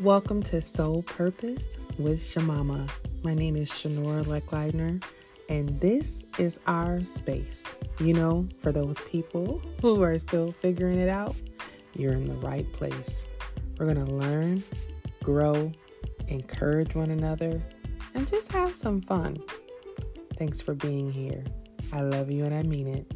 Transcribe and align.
Welcome 0.00 0.44
to 0.44 0.60
Soul 0.60 1.02
Purpose 1.02 1.76
with 1.98 2.20
Shemama. 2.20 2.88
My 3.24 3.34
name 3.34 3.56
is 3.56 3.68
Shanora 3.68 4.24
Leckleidner, 4.26 5.02
and 5.48 5.80
this 5.80 6.24
is 6.38 6.60
our 6.68 7.02
space. 7.04 7.74
You 7.98 8.14
know, 8.14 8.48
for 8.60 8.70
those 8.70 8.96
people 9.10 9.60
who 9.80 10.00
are 10.04 10.16
still 10.20 10.52
figuring 10.52 11.00
it 11.00 11.08
out, 11.08 11.34
you're 11.96 12.12
in 12.12 12.28
the 12.28 12.36
right 12.36 12.72
place. 12.72 13.26
We're 13.76 13.92
going 13.92 14.06
to 14.06 14.14
learn, 14.14 14.62
grow, 15.24 15.72
encourage 16.28 16.94
one 16.94 17.10
another, 17.10 17.60
and 18.14 18.28
just 18.28 18.52
have 18.52 18.76
some 18.76 19.00
fun. 19.00 19.42
Thanks 20.36 20.60
for 20.60 20.74
being 20.74 21.10
here. 21.10 21.42
I 21.92 22.02
love 22.02 22.30
you 22.30 22.44
and 22.44 22.54
I 22.54 22.62
mean 22.62 22.86
it. 22.86 23.12